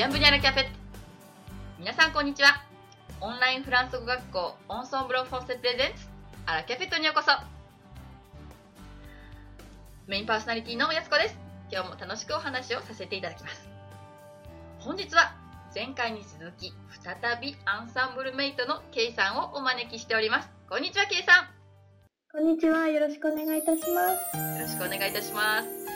[0.00, 0.64] ビアンブニャラキャフェ。
[1.78, 2.64] 皆さんこんにちは。
[3.20, 6.08] オンラインフランス語学校オンソンブロフォンセプレゼンツ
[6.46, 7.32] アラキャフェットにようこそ。
[10.06, 11.36] メインパーソナリティのやすこです。
[11.70, 13.68] 今日も楽しくお話をさせていただきます。
[14.78, 15.34] 本日は
[15.74, 16.72] 前回に続き
[17.04, 20.48] 再びアンサンブルメイトの K さんをお招きしております。
[20.70, 21.48] こんにちは K さん。
[22.32, 22.88] こんにちは。
[22.88, 24.38] よろしくお願いいたします。
[24.38, 25.89] よろしくお願いいたします。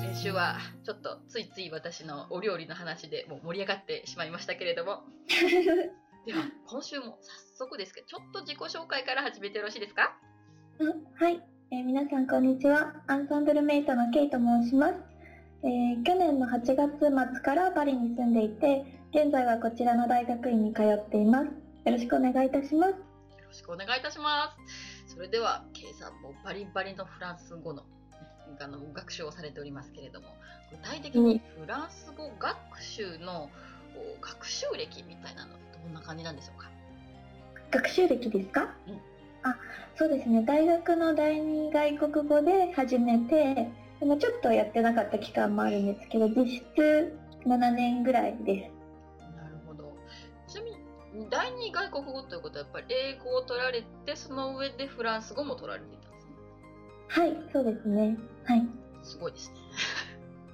[0.00, 5.02] 先週はちょっとついつい私のお料理の話でもう盛り上がってしまいましたけれども。
[6.26, 7.18] では、今週も
[7.56, 10.12] 早速ですけど、ちょっと自己紹介から始めてよろしいですか？
[10.78, 12.94] うんはい、えー皆さんこんにちは。
[13.06, 14.94] アンサンブルメイトのケイと申します。
[15.62, 16.98] えー去年の8月
[17.32, 21.46] 末からパリに住んでいて、現在はこちらの大学院に通っています。
[21.46, 21.52] よ
[21.92, 22.90] ろしくお願いいたします。
[22.92, 22.96] よ
[23.46, 24.54] ろしくお願いいたしま
[25.06, 25.14] す。
[25.14, 27.82] それでは、K さんもバリバリのフランス語の
[28.60, 30.28] あの学習をされておりますけれども、
[30.70, 33.50] 具体的にフランス語学習の
[34.20, 35.52] 学習歴みたいなの
[35.84, 36.70] どんな感じなんでしょうか？
[37.70, 39.00] 学習歴ですか、うん
[39.44, 39.56] あ、
[39.96, 40.42] そうですね。
[40.42, 43.68] 大学の第二外国語で始めて、
[44.00, 49.26] でもちょっとやってなかった期間もあるんですけど、実質7年ぐらいです。
[49.36, 49.94] なるほど。
[50.48, 56.08] ちなみに、第二外国語ということは、やっぱり英語を取られて、その上でフランス語も取られていた。
[57.08, 58.16] はい、そうですね。
[58.44, 58.66] はい。
[59.02, 59.56] すごいですね。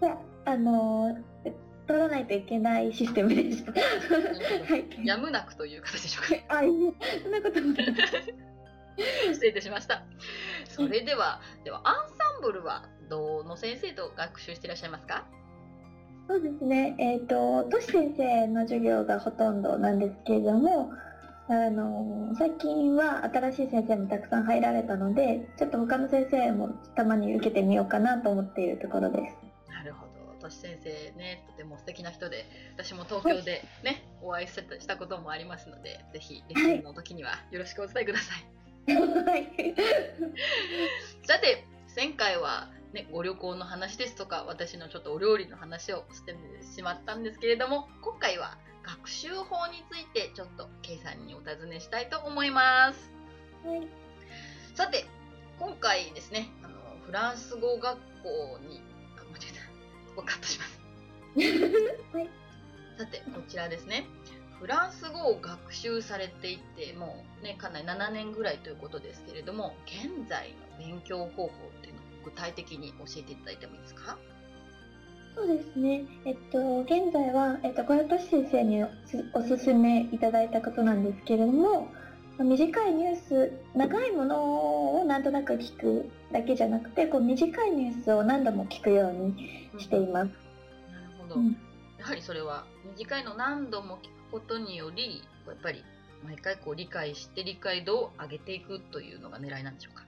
[0.02, 1.52] いや、あのー、
[1.86, 3.72] 取らないといけないシステムでした。
[3.72, 3.78] は
[4.76, 5.06] い。
[5.06, 6.56] やむなくという形でしょうか？
[6.58, 7.86] あ、いいえそんなこともない。
[9.32, 10.04] 失礼いたしました。
[10.68, 15.26] それでは、では、アンサンブルは、どの先生と学習していらっしゃいますか？
[16.28, 16.94] そうですね。
[16.98, 20.90] えっ、と、トシ先生の授業がほとんどなんですけれども、
[21.48, 29.36] あのー、最近は新しい先生もたくさん入られたので、ちょっと他の先生もたまに受けてみようかなと思っているところです。
[29.70, 30.14] なるほど。
[30.44, 32.44] とし先生ね、とても素敵な人で、
[32.76, 38.94] 私も東京でね、お会いしたしたこともありますので、ぜひ、レッスンの時にはよろしくお伝えください。
[38.94, 39.74] はい。
[41.26, 41.66] さて、
[41.96, 46.36] 前回は、ね、ご旅行の話ですとか、私のちょっとお料理の話をして
[46.74, 53.10] しまったんですけれども、今回は学習法についてちょっと K さんにお尋ねしたいと思います。
[53.66, 53.86] はい。
[54.74, 55.06] さて、
[55.58, 56.74] 今回ですね、あの
[57.06, 58.80] フランス語学校に、
[59.16, 60.22] あ、間違えた。
[60.22, 60.80] カットします。
[62.16, 62.30] はい。
[62.98, 64.04] さて、こちらですね。
[64.60, 74.16] フランス語を学習されていて、もうね、かなり7年ぐらいということですけれども、現在の勉強方法っていうのを具体的に教えていただいてもいいですか？
[75.34, 76.04] そうですね。
[76.24, 81.88] えっと、現在は、えっと、これトシ先生におすお勧めいただいたことなんですけれども、
[82.38, 90.30] 短いニュース、長いものをなんとなく聞くだけじゃなくて、こう短いニュースを何度も聞くようにしています。
[90.92, 91.34] なるほど。
[91.36, 91.56] うん
[91.96, 92.66] やはりそれは
[92.98, 95.82] 短いのを何度も聞くことにより、やっぱり
[96.24, 100.04] 毎回こう理解して理解度を上げていくというのが狙いなんでしょうか？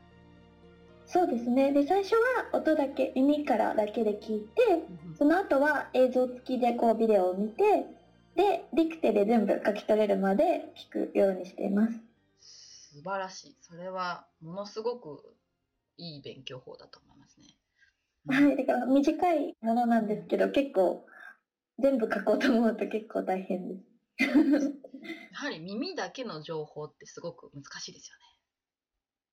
[1.07, 1.73] そうですね。
[1.73, 4.87] で、最初は音だけ、耳からだけで聞いて、
[5.17, 7.87] その後は映像付きでこうビデオを見て、
[8.35, 12.01] で、ディクテで全部書き取れるまで聞くようにしています。
[12.41, 13.57] 素晴らしい。
[13.61, 15.35] それはものすごく
[15.97, 17.47] いい勉強法だと思いますね。
[18.29, 21.07] はい、だから短いものなんですけど、結構、
[21.79, 23.97] 全部書こうと思うと結構大変です。
[24.19, 24.29] や
[25.39, 28.36] はり耳だけの情報ってすごく難しいですよね。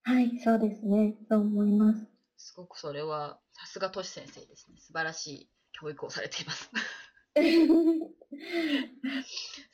[0.03, 1.15] はい、そうですね。
[1.29, 2.07] そう思います。
[2.37, 4.77] すごくそれはさすがトシ先生ですね。
[4.79, 6.69] 素晴らしい教育をされています。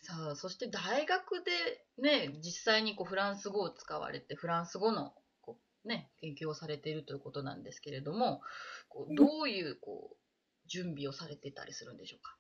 [0.02, 8.42] さあ、そして大学でね、実際にこうフランス語を使われて、フランス語のこう、ね、研究をされているということなんですけれども、
[8.88, 10.18] こうどういうこう
[10.68, 12.39] 準備をされてたりするんでしょうか？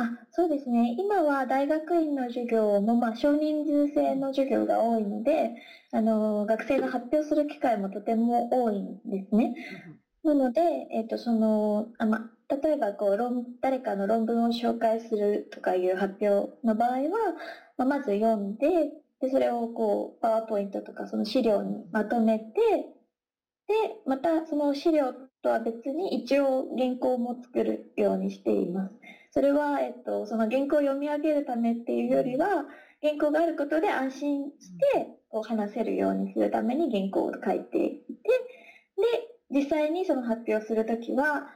[0.00, 0.96] あ、そうですね。
[0.98, 5.50] 今は大学院の授業も、まあ、少人数制の授業が多いので、
[5.92, 9.54] あの、学生が発表する機会もとても多いんですね。
[10.24, 17.08] なので、えっ、と、その、あま、例えば、こう、論、誰かの論文を紹介するとかいう発表の場合は、
[17.76, 18.68] まあ、まず読んで、
[19.20, 22.52] で、それをこう、パワーポイントとかその資料にまとめて、
[23.68, 23.74] で、
[24.06, 25.12] またその資料
[25.42, 28.94] とは別に一応原稿も作るようにしています。
[29.32, 32.66] それは、えっと、その原稿を読み上げるためっていうよりは、
[33.02, 38.04] 原稿があることで安心してこう話せるようにするために原稿を書いていて、
[39.50, 41.48] で、実際にその発表するときは、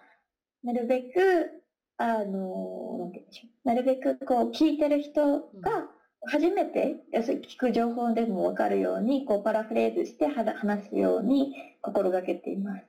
[0.62, 1.62] なるべく、
[1.96, 3.68] あの、なんて言うんでしょう。
[3.68, 5.88] なるべくこう聞いてる人が
[6.26, 12.84] 初めて、要するに聞く情報でもわかるように、こうパラフレーズして話すように心がけています。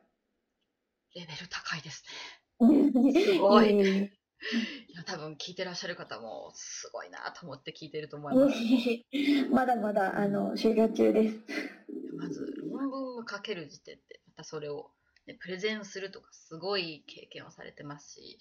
[1.16, 2.04] レベル高いです
[2.60, 4.12] すごい
[4.90, 9.50] いや、多分聞いてらっしゃる方もすごいなと思って聞いてると思います。
[9.52, 11.40] まだまだ、あの、修行中です。
[12.18, 14.92] まず、論文を書ける時点で、またそれを、
[15.28, 18.40] ね、プレゼンするとか、すごい経験をされてますし、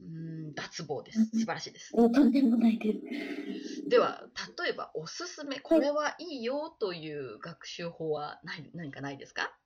[0.00, 0.02] う
[0.50, 1.24] ん、脱帽です。
[1.26, 1.92] 素晴らしいです。
[1.92, 3.88] とんでもないです。
[3.88, 4.24] では、
[4.62, 9.56] 例えばおすすめ、これはいいよという学習法は何何かないですか？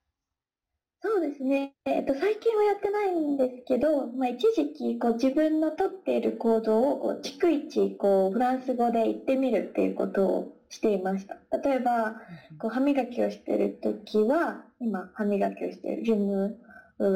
[1.07, 1.73] そうですね。
[1.85, 11.37] えっと、最近はやってないんですけど、まあ、一時期、こう、自分のとっている行動を、こう、逐一、こう、フランス語で言ってみるっていうことをしていました。
[11.59, 12.21] 例えば、
[12.59, 16.59] こう、歯磨きをしているときは、今、歯磨きをしている、ジム、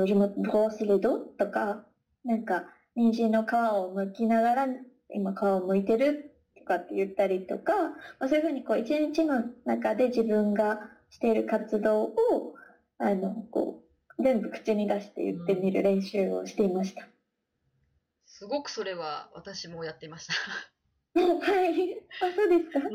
[0.06, 1.84] ジム、ブロースレドとか、
[2.24, 4.66] なんか、人参の皮を剥きながら、
[5.12, 7.72] 今、皮を剥いてるとかって言ったりとか、
[8.20, 10.78] まあ、そういうふうに、こう、一日の中で自分が
[11.08, 12.54] している活動を、
[13.00, 13.82] あの、こ
[14.18, 17.08] う、全部口に出して言ってみる練習をしていました。
[18.26, 20.34] すごくそれは私もやっていました。
[21.14, 21.98] はい。
[22.22, 22.78] あ、そうですか？
[22.78, 22.86] うん、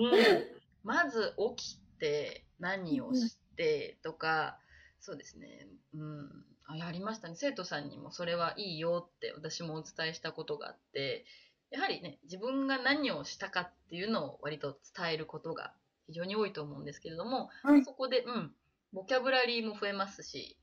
[0.83, 4.59] まず起きて何をしてとか、
[4.99, 7.33] そうですね、うん、あやりましたね。
[7.35, 11.25] 生徒さんにもそれはいいよって私もお伝えしたことがあって、
[11.71, 15.73] やはりね、自分が何をしたかっていうのを割と伝えることが
[16.07, 18.51] 非常に多いと思うんですけれども、はいそこで、うん、
[18.93, 20.57] ボキャブラリーも増えますし、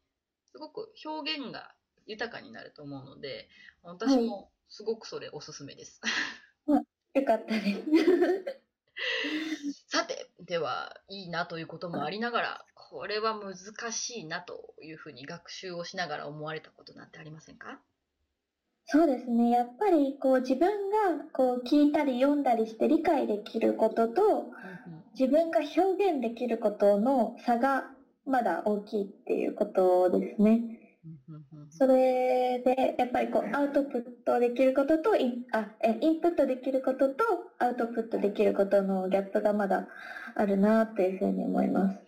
[0.46, 1.74] すごく表現が
[2.06, 3.48] 豊かになると思うので、
[3.82, 6.00] 私もすごくそれおすすめです。
[7.14, 7.82] よかったです。
[9.88, 17.80] さて、では、いいなということもありながら、これは難しいなというふうに学習をしながら思われたことなんてありませんか？
[18.84, 19.50] そうですね。
[19.50, 24.50] やっぱり、こう、自分が、こう、聞いたり読んだりして理解できることと、
[25.18, 25.80] 自分が表
[26.12, 27.90] 現できることの差が
[28.26, 30.78] まだ大きいっていうことですね。
[31.70, 37.24] それで、やっぱりこう、アウトプットできることと、インあえインプットできることと、
[37.58, 39.88] アウトプットできることのギャップがまだ
[40.36, 41.98] あるなというふうに思います。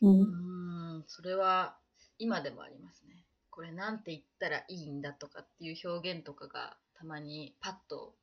[0.00, 0.20] うん。
[0.20, 1.76] うん、それは
[2.18, 3.24] 今でもありますね。
[3.50, 8.14] これなんて言ったらいいんだとかっていう表現とかがたまにパッと、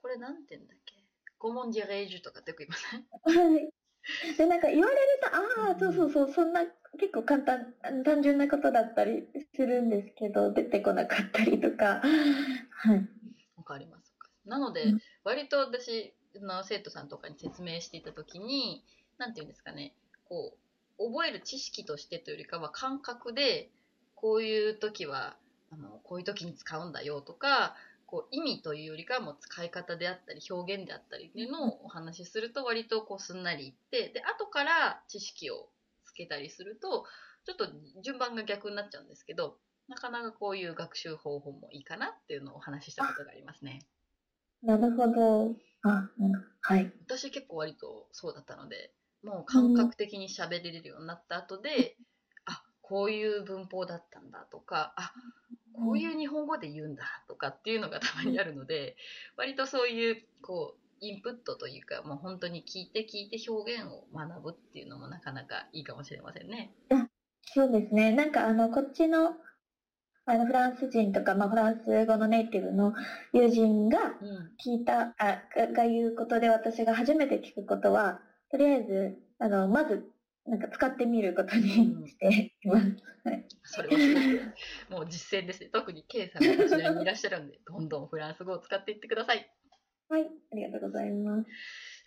[0.00, 0.94] これなんて言うんだっけ？
[1.38, 3.04] コモンディレージュとかってよく言いません？
[3.52, 3.68] はい。
[4.36, 6.64] で、なんか言われると、ああ、そうそうそう、そんな
[6.98, 7.74] 結構簡単、
[8.04, 12.00] 単純なことだったりするんですけど、出てこなかったりとか。
[12.70, 13.08] はい。
[13.56, 14.14] わかります。
[14.44, 18.84] なのでうん、割と私の生徒さんとかに説明していたときに、
[19.18, 19.92] なんていうんですかね、
[20.28, 20.56] こ
[20.98, 23.70] う、覚える知識としてというよりかは感覚で、
[24.14, 25.36] こういう時は、
[25.70, 27.76] あの、こういう時に使うんだよとか、
[28.06, 35.68] こう意味というよりかはもう使い方であったり表現であったりっていうのをお話しすると割とこうすんなりいってで後から知識を
[36.04, 37.04] つけたりすると
[37.44, 37.66] ちょっと
[38.02, 39.58] 順番が逆になっちゃうんですけど
[39.88, 43.80] なかなかこういう学習方法もいいかなっていうのをお話ししたことがありますね。
[44.62, 45.54] なるほど。
[45.82, 46.32] あ、うん
[46.62, 46.92] はい。
[47.06, 48.90] 私結構割とそうだったので
[49.22, 52.15] もう感覚的に喋れるようになった後で、あ
[52.88, 55.12] こういう文法だったんだとかあ
[55.74, 58.96] こういう日本語で言うんだとかっていうのがたまにあるので
[59.36, 66.72] 割とそういうこうインプットというかもう本当に聞いて聞いて表現を学ぶっていうのもなかなかいいかもしれませんね。
[67.56, 68.12] そうですね。
[68.12, 69.34] なんかあの、こっちの、
[70.26, 72.92] あの、フランス人とか、まあ、フランス語のネイティブの
[73.32, 80.04] 友人がうん聞いた、あ、がが言うことで私が初めて聞くことは、とりあえず、あの、まず、
[80.46, 82.86] なんか使ってみることにしています。
[83.24, 83.46] はい。
[83.64, 83.88] それ
[84.88, 85.70] もう実践ですね。
[85.72, 89.50] 特に K さんがこちらにいらっしゃるんで、どんどんフランス語を使っていってください。
[90.08, 90.22] はい、
[90.52, 91.48] ありがとうございます。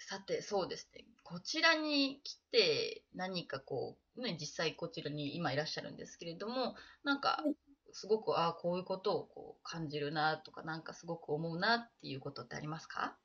[0.08, 1.06] さて、そうですね。
[1.24, 7.56] こちらに来て何かこう、ね、実際こちらに今いらっしゃるんですけれども、なんかはい、
[7.92, 13.18] すごく、ああ、こういうことをこう感じるなとか、なんかすごく思うなっていうことってありますか？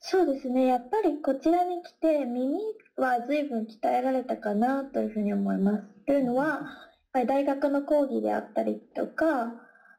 [0.00, 0.66] そうですね。
[0.66, 2.58] やっぱりこちらに来て耳
[2.96, 5.84] は随分鍛えられたかなというふうに思います。
[6.06, 6.60] というのは、やっ
[7.12, 9.52] ぱり大学の講義であったりとか、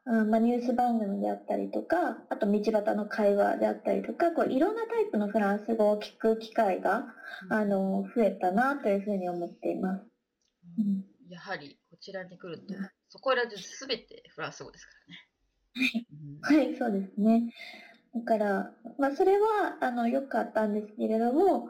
[0.06, 7.04] うんまあ、ニュース番組であったりとか、あと道端の会話であったりとか、こういろんなタイプのフランス語を聞く機会が、
[7.50, 10.04] あの、増えたなというふうに思っています。
[10.78, 12.74] うんやはりこちらに来ると、
[13.08, 14.92] そこら中すべてフランス語ですか
[15.78, 16.06] らね。
[16.50, 17.54] うんはい、そうですね。
[18.14, 21.68] だから、まあ、それは、あの、良かったんですけれども、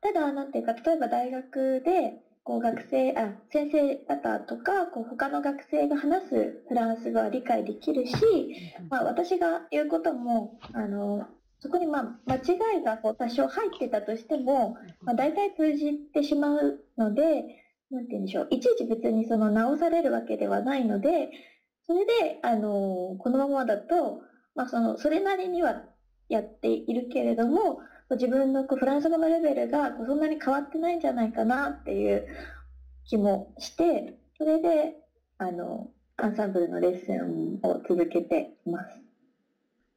[0.00, 8.16] ただ、なんていうか、例えば大学で、こう、学生、あ、先生方とか、こう、他の学生が話すフランス語は理解できるし、
[8.88, 11.26] まあ、私が言うことも、あの、
[11.60, 21.30] そこに、まあ、間違いがこう多少入ってたとしても、まあ、大体通じてしまうので、なんて言うんでしょう、いちいち別にその直されるわけではないので、
[21.86, 24.22] それで、あの、このままだと、
[24.54, 25.82] まあ、その、それなりには
[26.28, 27.80] やっているけれども、
[28.10, 32.26] 自分のこうフランス語のレベルがこうそんなに変わってないんじゃないかなっていう
[33.04, 34.96] 気もして、それで、
[35.38, 39.02] あの、アンサンブルのレッスンを続けています。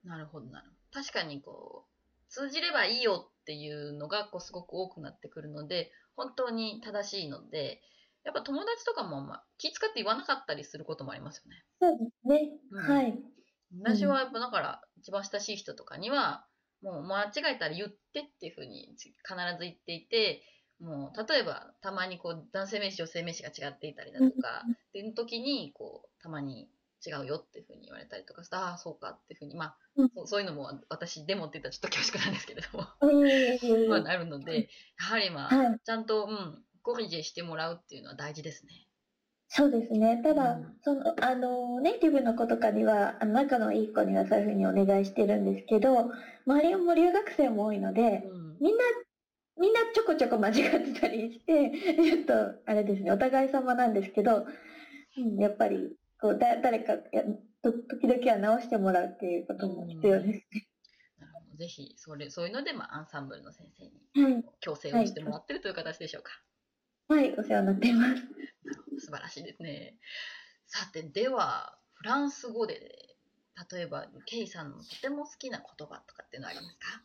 [0.03, 1.03] なるほどなるほど。
[1.03, 7.81] 確かにこう、通じればいいよっていうのがこうすごく多くなってくるので、本当に正しいので、
[8.23, 11.63] やっぱ友達とかも、まあ、気遣って言わなかったりすることもありますよね。
[11.79, 12.49] そうですね。
[12.71, 13.34] うん、はい。
[13.83, 16.45] 私はやっぱだから、一番親しい人とかには、
[16.81, 19.09] もう間違えたら言ってっていうふうに必
[19.57, 20.43] ず言っていて、
[20.79, 26.69] もう例えばたまにこう男性名詞女性名詞が違っていたりだとか、っていう時にこうたまに
[27.05, 32.87] 違うよっていうふうに言われたりとかしてああそうかっていうふうにまあ、うん、そういうのも私でもって言ったらちょっと恐縮なんですけれども
[33.89, 38.84] まあなるのでやはりまあ、はい、ちゃんと、うん、ゴリジェしてもらうっていうのは大事ですね。
[39.57, 40.21] そうですね。
[40.21, 46.11] ただ、うん、その、あの、ネイティブの子とかには、あの仲のいい子にはそういうふうにお願いしてるんですけど、
[46.45, 48.83] 周りも留学生も多いので、うん、みんな、
[49.57, 52.33] みんなちょこちょこ間違ってたりして、 ちょっと、
[52.65, 54.45] あれですね、お互い様なんですけど、
[55.17, 57.23] うん、やっぱり、こう、だ誰かや
[57.61, 60.67] 時々は直してもらうっていうことも必要ですね。
[61.17, 61.57] なるほど。
[61.57, 63.69] ぜひ、それ、そういうので、まあ、アンサンブルの先
[64.13, 66.31] 生に、強制をしてもらってるという形でしょうか。
[66.31, 66.54] はい、
[67.07, 68.23] お世話になっています。
[69.05, 69.93] 素晴らしいですね。
[70.65, 73.15] さて、では、フランス語で、
[73.71, 77.01] 例えば、ケイさんのとても好きな言葉とかっていうのはありますか？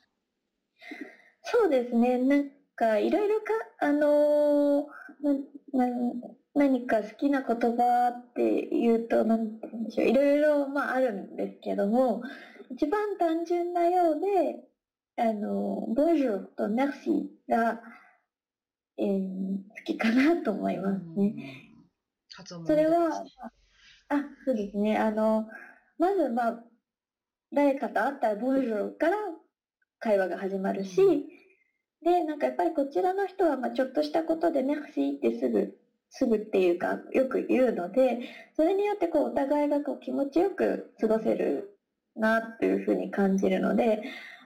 [1.43, 2.17] そうですね。
[2.17, 5.95] なんか、いろいろか、あのー、な、な、
[6.55, 10.09] 何か好きな言葉って言うと、なんて言うんでしょう。
[10.09, 12.23] いろいろ、まあ、あるんですけども、
[12.71, 14.67] 一番単純なようで、
[15.23, 17.83] あの、ボンジュールとメルシーが、
[19.01, 21.73] えー、好きかなと思いますね。
[22.67, 23.25] それは、
[24.09, 24.99] あ、そうですね。
[24.99, 25.47] あの、
[25.99, 26.65] まず、まあ、
[27.53, 29.17] 誰かと会ったら、ボンジュールから
[29.99, 30.97] 会話が始まるし、
[32.03, 35.79] で、なんかやっぱりこちらの人は、まあ、ちょっとしたことで、メクシーってすぐ、
[36.11, 38.21] すぐっていうか、よく言うので、
[38.57, 41.79] それによってこう、お互いがこう気持ちよく過ごせる
[42.17, 44.03] なっていうふうに感じるので、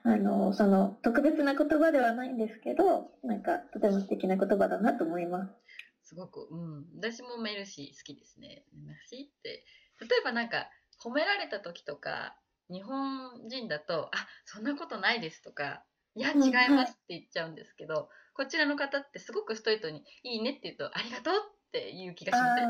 [0.07, 5.55] あの、その特別な言葉ではないんですけど、なんかとても素敵な言葉だなと思います。
[6.03, 6.87] すごく、うん。
[7.01, 8.67] 私もメルシー好きですね。
[8.73, 9.65] メルシーって、
[10.01, 10.69] 例えばなんか
[11.03, 12.39] 褒められた時とか、
[12.71, 15.85] 日本人だと、あ、そんなことないですとか、
[16.15, 22.69] いや、違いますって言っちゃうんですけど、こちらの方ってすごくストレートに、いいねって言うと、ありがとうっていう気がしません？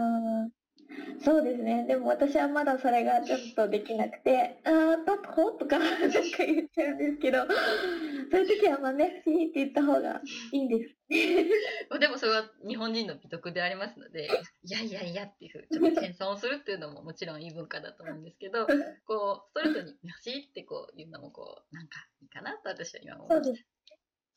[1.24, 1.86] そうですね。
[1.86, 7.46] でも私はまだそれがちょっとできなくて、あー、パパとか、 なんか言っちゃうんですけど、
[8.30, 10.20] そういう時はまあ、メッシーって言った方が
[10.52, 10.96] いいんです。
[11.98, 14.28] でもそれは日本人の美徳でありますので、
[14.64, 18.66] いやいやいやっていうふうちょっと謙遜をするっていうのももちろんいい文化だと思うんですけど、
[19.06, 23.44] こう、ストレートにメッシーってこう言うのもこう、なんかいいかなと私は今思います。
[23.44, 23.66] そうです。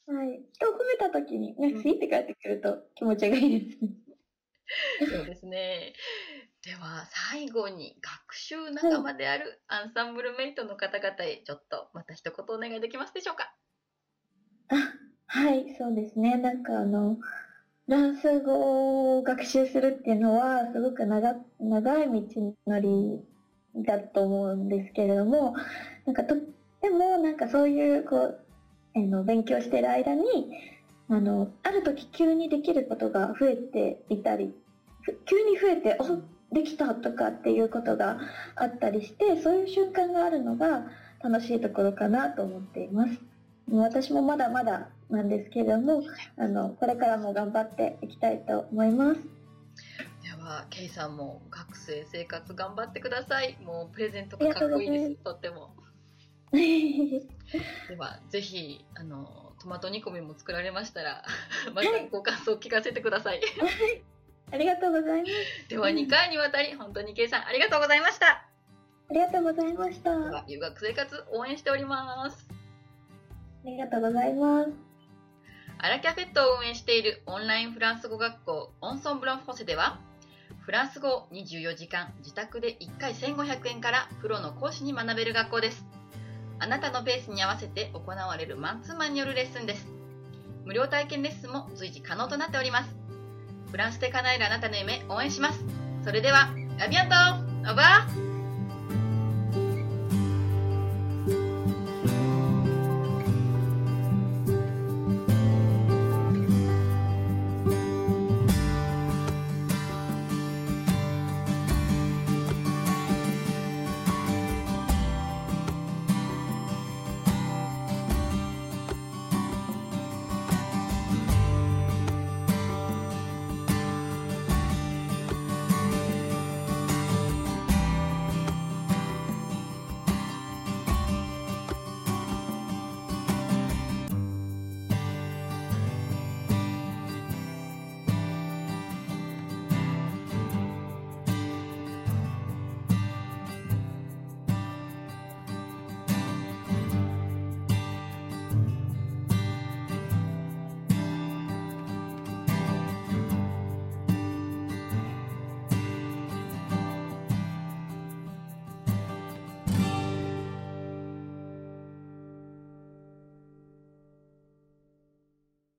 [0.08, 0.42] はい。
[0.54, 3.78] 人を褒めた時にメッシーって返ってくると気持ちがいいです。
[5.10, 5.94] そうですね。
[6.68, 13.54] では最後に学習仲間であるアンサンブルメイトの方々へちょっとまた一言お願いできますでしょうか？
[14.68, 14.76] あ
[15.28, 16.36] はいそうですね。
[16.36, 17.22] なんかあのフ
[17.88, 23.24] ランス語を学習するっていうのはすごく長長い道のり
[23.86, 25.56] だと思うんですけれども
[26.06, 26.38] なんかとっ
[26.82, 28.40] てもなんかそういうこう、
[28.94, 30.26] えの勉強してる間に
[31.08, 34.54] あのある時急にできることが増えていたり
[35.26, 38.20] 急に増えておできたとかっていうことが
[38.56, 40.86] あったりしてそういう瞬間があるのが
[41.22, 43.20] 楽しいところかなと思っています。
[43.70, 46.04] 私もまだまだなんですけれども
[46.38, 49.22] あのこれからも頑張っていきたいと思います。
[50.24, 53.58] ではケイさんも学生生活頑張ってください。
[53.64, 55.16] もうプレゼントがかっこいいです。
[55.24, 55.76] とっても。
[56.52, 61.24] ではぜひあのトマト煮込みも作られましたら
[61.76, 63.42] またご感想を聞かせてください
[64.52, 65.70] ありがとうございます。
[65.70, 68.48] では2回にわたり、本当にケイさんありがとうございました。
[69.10, 70.46] ありがとうございました。
[70.48, 72.48] 留学生活応援しております。
[73.66, 74.72] ありがとうございます。
[75.80, 80.00] アラキャフェットを運営しているオンラインフランス語学校オンソンブロンフォセでは、
[80.62, 85.86] フランス語を24時間自宅で1回1500円からプロの講師に学べる学校です。
[86.60, 89.88] あなたのペースに合わせて行われるマンツーマンによるレッスンです。
[90.66, 92.97] 無料体験レッスンも随時可能となっております。
[93.72, 95.64] フランスで叶えるあなたの夢応援します。
[96.04, 97.16] それでは、アビアント
[97.70, 98.27] オーバー